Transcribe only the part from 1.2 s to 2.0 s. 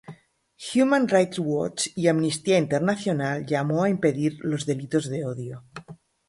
Watch